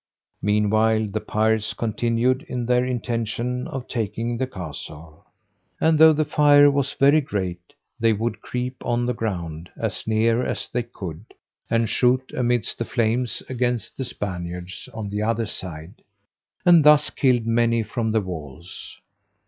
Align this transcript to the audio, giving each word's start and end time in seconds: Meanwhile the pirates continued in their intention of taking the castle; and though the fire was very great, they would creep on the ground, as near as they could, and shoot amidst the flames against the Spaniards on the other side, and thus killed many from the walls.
Meanwhile 0.41 1.09
the 1.11 1.19
pirates 1.21 1.75
continued 1.75 2.41
in 2.49 2.65
their 2.65 2.83
intention 2.83 3.67
of 3.67 3.87
taking 3.87 4.35
the 4.35 4.47
castle; 4.47 5.27
and 5.79 5.99
though 5.99 6.11
the 6.11 6.25
fire 6.25 6.71
was 6.71 6.95
very 6.95 7.21
great, 7.21 7.75
they 7.99 8.11
would 8.11 8.41
creep 8.41 8.83
on 8.83 9.05
the 9.05 9.13
ground, 9.13 9.69
as 9.79 10.07
near 10.07 10.41
as 10.43 10.67
they 10.69 10.81
could, 10.81 11.23
and 11.69 11.87
shoot 11.87 12.33
amidst 12.35 12.79
the 12.79 12.83
flames 12.85 13.43
against 13.47 13.95
the 13.95 14.03
Spaniards 14.05 14.89
on 14.91 15.11
the 15.11 15.21
other 15.21 15.45
side, 15.45 16.01
and 16.65 16.83
thus 16.83 17.11
killed 17.11 17.45
many 17.45 17.83
from 17.83 18.11
the 18.11 18.21
walls. 18.21 18.99